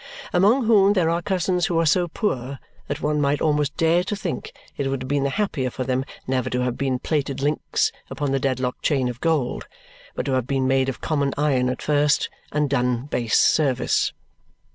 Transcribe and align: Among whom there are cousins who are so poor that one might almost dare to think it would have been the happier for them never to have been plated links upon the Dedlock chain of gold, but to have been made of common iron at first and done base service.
Among 0.33 0.65
whom 0.65 0.93
there 0.93 1.11
are 1.11 1.21
cousins 1.21 1.67
who 1.67 1.77
are 1.79 1.85
so 1.85 2.07
poor 2.07 2.57
that 2.87 3.01
one 3.03 3.21
might 3.21 3.39
almost 3.39 3.77
dare 3.77 4.03
to 4.05 4.15
think 4.15 4.51
it 4.75 4.87
would 4.87 5.03
have 5.03 5.07
been 5.07 5.21
the 5.21 5.29
happier 5.29 5.69
for 5.69 5.83
them 5.83 6.05
never 6.25 6.49
to 6.49 6.61
have 6.61 6.75
been 6.75 6.97
plated 6.97 7.39
links 7.39 7.91
upon 8.09 8.31
the 8.31 8.39
Dedlock 8.39 8.81
chain 8.81 9.09
of 9.09 9.21
gold, 9.21 9.67
but 10.15 10.25
to 10.25 10.31
have 10.31 10.47
been 10.47 10.67
made 10.67 10.89
of 10.89 11.01
common 11.01 11.35
iron 11.37 11.69
at 11.69 11.83
first 11.83 12.31
and 12.51 12.67
done 12.67 13.05
base 13.05 13.37
service. 13.37 14.11